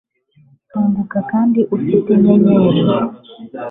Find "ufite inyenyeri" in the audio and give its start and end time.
1.75-2.81